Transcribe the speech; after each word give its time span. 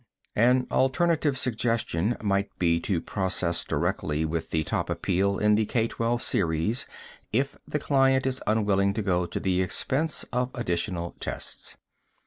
An 0.35 0.65
alternative 0.71 1.37
suggestion 1.37 2.17
might 2.23 2.49
be 2.57 2.79
to 2.79 2.99
proceed 3.01 3.67
directly 3.67 4.25
with 4.25 4.49
the 4.49 4.63
top 4.63 4.89
appeal 4.89 5.37
in 5.37 5.53
the 5.53 5.67
K12 5.67 6.19
series, 6.23 6.87
if 7.31 7.55
the 7.67 7.77
client 7.77 8.25
is 8.25 8.41
unwilling 8.47 8.95
to 8.95 9.03
go 9.03 9.27
to 9.27 9.39
the 9.39 9.61
expense 9.61 10.25
of 10.33 10.49
additional 10.55 11.11
tests. 11.19 11.77